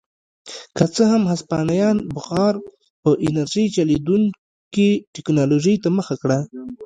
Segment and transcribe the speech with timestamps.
[0.75, 2.53] که څه هم هسپانیا بخار
[3.01, 6.39] په انرژۍ چلېدونکې ټکنالوژۍ ته مخه کړه.